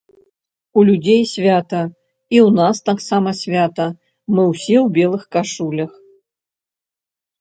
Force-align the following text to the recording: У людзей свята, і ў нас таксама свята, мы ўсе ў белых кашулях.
У 0.81 0.83
людзей 0.87 1.19
свята, 1.33 1.81
і 2.35 2.39
ў 2.47 2.61
нас 2.61 2.77
таксама 2.91 3.29
свята, 3.43 3.85
мы 4.35 4.41
ўсе 4.55 4.77
ў 4.85 4.99
белых 4.99 5.23
кашулях. 5.37 5.91